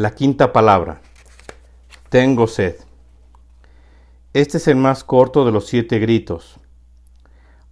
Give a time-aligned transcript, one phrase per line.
[0.00, 1.02] La quinta palabra.
[2.08, 2.76] Tengo sed.
[4.32, 6.58] Este es el más corto de los siete gritos.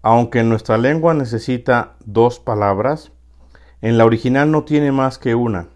[0.03, 3.13] Aunque nuestra lengua necesita dos palabras,
[3.81, 5.69] en la original no tiene más que una.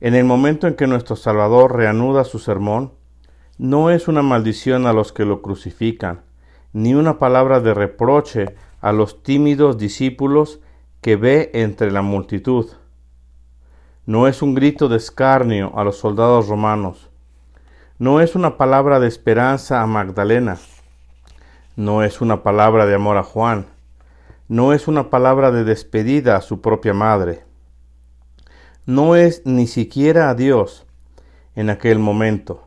[0.00, 2.92] En el momento en que nuestro Salvador reanuda su sermón,
[3.58, 6.20] no es una maldición a los que lo crucifican,
[6.72, 10.60] ni una palabra de reproche a los tímidos discípulos
[11.00, 12.68] que ve entre la multitud
[14.10, 17.08] no es un grito de escarnio a los soldados romanos,
[17.96, 20.58] no es una palabra de esperanza a Magdalena,
[21.76, 23.66] no es una palabra de amor a Juan,
[24.48, 27.44] no es una palabra de despedida a su propia madre,
[28.84, 30.88] no es ni siquiera a Dios
[31.54, 32.66] en aquel momento.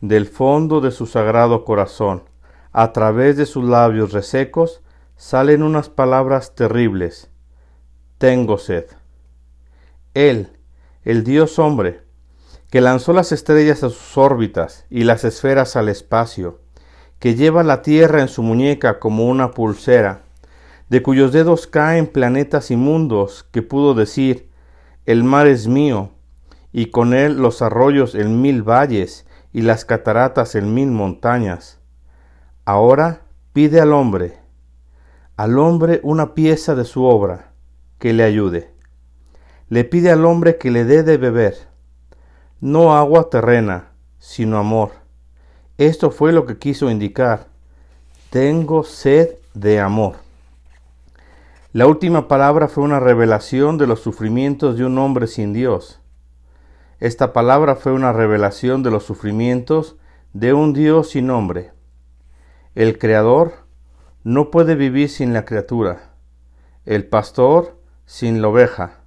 [0.00, 2.22] Del fondo de su sagrado corazón,
[2.72, 4.80] a través de sus labios resecos,
[5.16, 7.28] salen unas palabras terribles.
[8.16, 8.86] Tengo sed.
[10.16, 10.55] Él,
[11.06, 12.00] el Dios hombre,
[12.68, 16.58] que lanzó las estrellas a sus órbitas y las esferas al espacio,
[17.20, 20.24] que lleva la tierra en su muñeca como una pulsera,
[20.88, 24.50] de cuyos dedos caen planetas inmundos, que pudo decir,
[25.04, 26.10] el mar es mío,
[26.72, 31.78] y con él los arroyos en mil valles y las cataratas en mil montañas.
[32.64, 33.20] Ahora
[33.52, 34.40] pide al hombre,
[35.36, 37.52] al hombre una pieza de su obra,
[38.00, 38.75] que le ayude
[39.68, 41.68] le pide al hombre que le dé de beber,
[42.60, 44.92] no agua terrena, sino amor.
[45.78, 47.48] Esto fue lo que quiso indicar.
[48.30, 50.16] Tengo sed de amor.
[51.72, 56.00] La última palabra fue una revelación de los sufrimientos de un hombre sin Dios.
[56.98, 59.96] Esta palabra fue una revelación de los sufrimientos
[60.32, 61.72] de un Dios sin hombre.
[62.74, 63.52] El Creador
[64.24, 66.14] no puede vivir sin la criatura,
[66.86, 69.00] el pastor sin la oveja,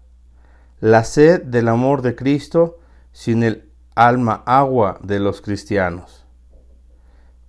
[0.80, 2.80] la sed del amor de Cristo
[3.12, 6.26] sin el alma agua de los cristianos.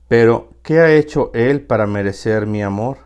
[0.08, 2.98] Pero, ¿qué ha hecho Él para merecer mi amor?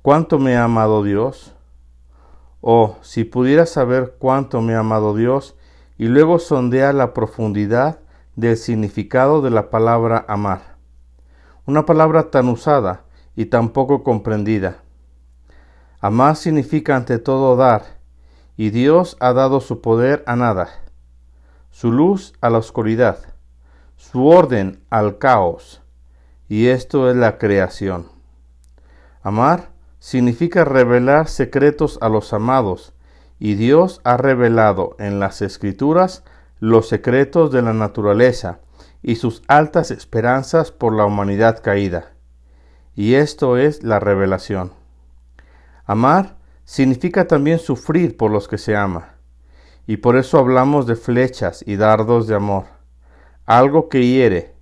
[0.00, 1.54] ¿Cuánto me ha amado Dios?
[2.62, 5.54] Oh, si pudiera saber cuánto me ha amado Dios
[5.98, 8.00] y luego sondear la profundidad
[8.36, 10.76] del significado de la palabra amar.
[11.66, 13.04] Una palabra tan usada
[13.36, 14.78] y tan poco comprendida.
[16.00, 17.97] Amar significa ante todo dar,
[18.58, 20.68] y Dios ha dado su poder a nada,
[21.70, 23.20] su luz a la oscuridad,
[23.96, 25.80] su orden al caos,
[26.48, 28.08] y esto es la creación.
[29.22, 29.70] Amar
[30.00, 32.94] significa revelar secretos a los amados,
[33.38, 36.24] y Dios ha revelado en las escrituras
[36.58, 38.58] los secretos de la naturaleza
[39.02, 42.10] y sus altas esperanzas por la humanidad caída.
[42.96, 44.72] Y esto es la revelación.
[45.86, 46.37] Amar
[46.68, 49.14] significa también sufrir por los que se ama.
[49.86, 52.64] Y por eso hablamos de flechas y dardos de amor,
[53.46, 54.54] algo que hiere.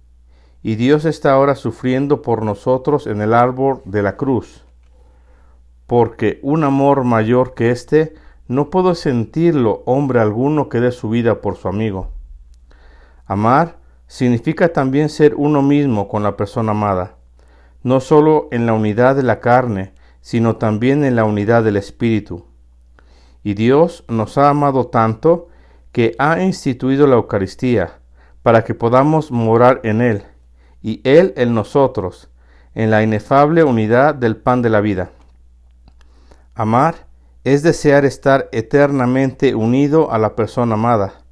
[0.62, 4.65] Y Dios está ahora sufriendo por nosotros en el árbol de la cruz.
[5.89, 8.15] Porque un amor mayor que este
[8.47, 12.11] no puedo sentirlo hombre alguno que dé su vida por su amigo.
[13.25, 17.17] Amar significa también ser uno mismo con la persona amada,
[17.83, 19.96] no solo en la unidad de la carne,
[20.26, 22.47] sino también en la unidad del Espíritu.
[23.44, 25.47] Y Dios nos ha amado tanto
[25.92, 28.00] que ha instituido la Eucaristía
[28.42, 30.25] para que podamos morar en Él
[30.82, 32.28] y Él en nosotros,
[32.75, 35.12] en la inefable unidad del pan de la vida.
[36.56, 37.06] Amar
[37.44, 41.22] es desear estar eternamente unido a la persona amada.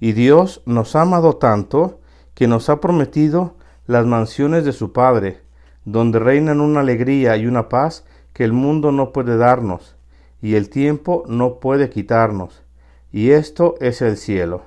[0.00, 2.02] Y Dios nos ha amado tanto
[2.34, 3.56] que nos ha prometido
[3.86, 5.40] las mansiones de su Padre,
[5.86, 8.04] donde reinan una alegría y una paz
[8.38, 9.96] que el mundo no puede darnos
[10.40, 12.62] y el tiempo no puede quitarnos,
[13.10, 14.62] y esto es el cielo.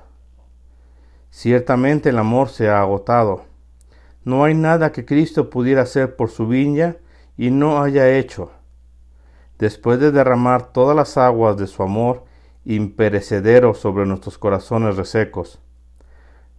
[1.30, 3.46] Ciertamente el amor se ha agotado.
[4.26, 6.96] No hay nada que Cristo pudiera hacer por su viña
[7.38, 8.50] y no haya hecho.
[9.58, 12.24] Después de derramar todas las aguas de su amor
[12.66, 15.60] imperecedero sobre nuestros corazones resecos,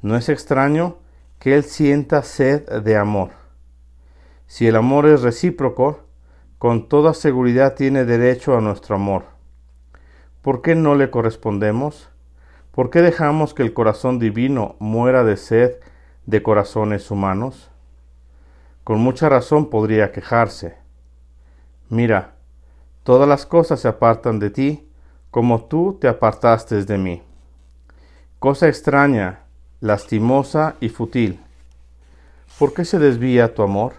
[0.02, 0.98] no es extraño
[1.38, 3.30] que Él sienta sed de amor.
[4.48, 6.03] Si el amor es recíproco,
[6.64, 9.26] con toda seguridad tiene derecho a nuestro amor.
[10.42, 12.08] ¿Por qué no le correspondemos?
[12.72, 15.74] ¿Por qué dejamos que el corazón divino muera de sed
[16.26, 17.70] de corazones humanos?
[18.86, 20.78] Con mucha razón podría quejarse.
[21.90, 22.36] Mira,
[23.04, 24.90] todas las cosas se apartan de ti,
[25.32, 27.24] como tú te apartaste de mí.
[28.40, 29.42] Cosa extraña,
[29.82, 31.42] lastimosa y fútil.
[32.58, 33.96] ¿Por qué se desvía tu amor?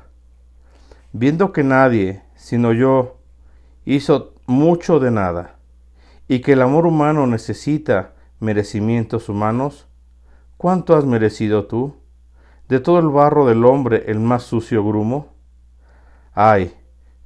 [1.13, 3.17] Viendo que nadie, sino yo,
[3.87, 5.57] hizo mucho de nada,
[6.29, 9.87] y que el amor humano necesita merecimientos humanos?
[10.59, 11.97] ¿Cuánto has merecido tú?
[12.69, 15.29] ¿De todo el barro del hombre el más sucio grumo?
[16.35, 16.75] Ay,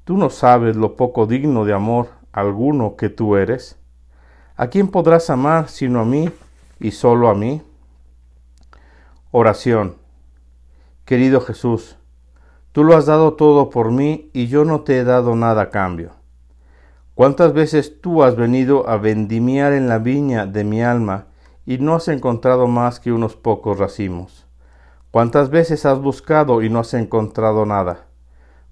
[0.04, 3.76] tú no sabes lo poco digno de amor alguno que tú eres.
[4.54, 6.30] ¿A quién podrás amar sino a mí
[6.78, 7.60] y solo a mí?
[9.32, 9.96] Oración.
[11.04, 11.97] Querido Jesús,
[12.78, 15.70] tú lo has dado todo por mí y yo no te he dado nada a
[15.70, 16.12] cambio.
[17.16, 21.26] ¿Cuántas veces tú has venido a vendimiar en la viña de mi alma
[21.66, 24.46] y no has encontrado más que unos pocos racimos?
[25.10, 28.06] ¿Cuántas veces has buscado y no has encontrado nada?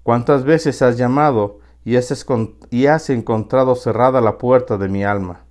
[0.03, 5.41] ¿Cuántas veces has llamado y has, encontrado cerrada la puerta de mi alma?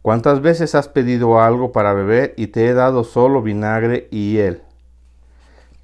[0.00, 4.63] ¿Cuántas veces has pedido algo para beber y te he dado solo vinagre y hiel?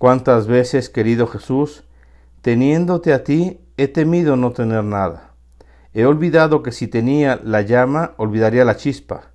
[0.00, 1.84] ¿Cuántas veces, querido Jesús,
[2.40, 5.34] teniéndote a ti, he temido no tener nada?
[5.92, 9.32] He olvidado que si tenía la llama, olvidaría la chispa,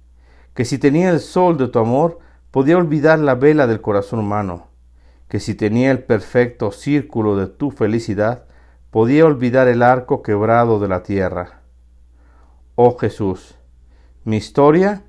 [0.56, 2.18] que si tenía el sol de tu amor,
[2.50, 4.70] podía olvidar la vela del corazón humano,
[5.28, 8.46] que si tenía el perfecto círculo de tu felicidad,
[8.90, 11.62] podía olvidar el arco quebrado de la tierra.
[12.74, 13.54] Oh Jesús,
[14.24, 15.04] mi historia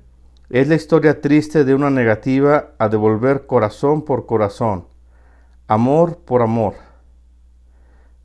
[0.51, 4.85] es la historia triste de una negativa a devolver corazón por corazón,
[5.67, 6.75] amor por amor.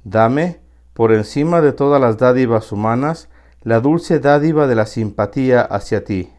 [0.04, 0.60] Dame
[0.94, 3.28] por encima de todas las dádivas humanas,
[3.62, 6.30] la dulce dádiva de la simpatía hacia ti.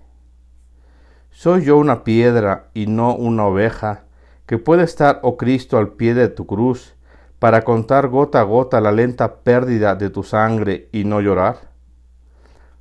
[1.32, 4.04] ¿Soy yo una piedra y no una oveja,
[4.46, 6.96] que puede estar, oh Cristo, al pie de tu cruz,
[7.40, 11.72] para contar gota a gota la lenta pérdida de tu sangre y no llorar?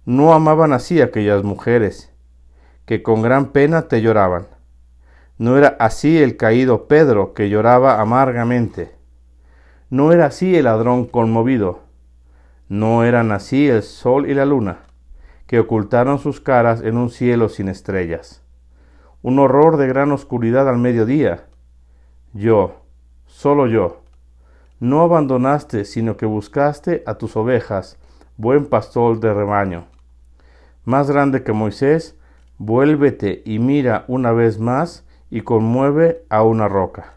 [0.05, 2.13] No amaban así aquellas mujeres,
[2.85, 4.52] que con gran pena te lloraban.
[5.39, 9.03] No era así el caído Pedro, que lloraba amargamente
[9.93, 11.81] no era así el ladrón conmovido.
[12.71, 14.79] No eran así el sol y la luna,
[15.47, 18.43] que ocultaron sus caras en un cielo sin estrellas.
[19.21, 21.45] Un horror de gran oscuridad al mediodía.
[22.33, 22.81] Yo,
[23.27, 24.01] solo yo.
[24.81, 27.99] No abandonaste, sino que buscaste a tus ovejas,
[28.39, 29.89] buen pastor de rebaño.
[30.87, 32.17] Más grande que Moisés,
[32.57, 37.15] vuélvete y mira una vez más y conmueve a una roca.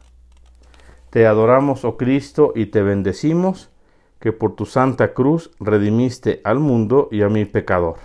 [1.09, 3.69] Te adoramos, oh Cristo, y te bendecimos,
[4.21, 7.97] que por tu santa cruz redimiste al mundo y a mi pecador.